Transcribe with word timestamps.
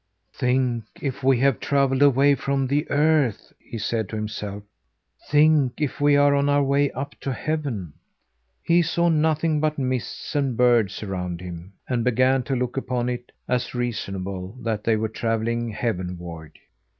"Think, 0.33 0.85
if 0.99 1.21
we 1.21 1.37
have 1.41 1.59
travelled 1.59 2.01
away 2.01 2.33
from 2.33 2.65
the 2.65 2.89
earth!" 2.89 3.53
he 3.59 3.77
said 3.77 4.09
to 4.09 4.15
himself. 4.15 4.63
"Think, 5.29 5.73
if 5.79 6.01
we 6.01 6.15
are 6.15 6.33
on 6.33 6.49
our 6.49 6.63
way 6.63 6.89
up 6.93 7.13
to 7.19 7.31
heaven!" 7.31 7.93
He 8.63 8.81
saw 8.81 9.09
nothing 9.09 9.59
but 9.59 9.77
mists 9.77 10.33
and 10.35 10.57
birds 10.57 11.03
around 11.03 11.39
him, 11.39 11.73
and 11.87 12.03
began 12.03 12.41
to 12.45 12.55
look 12.55 12.77
upon 12.77 13.09
it 13.09 13.31
as 13.47 13.75
reasonable 13.75 14.57
that 14.63 14.83
they 14.83 14.95
were 14.95 15.07
travelling 15.07 15.69
heaven 15.69 16.17
ward. 16.17 16.57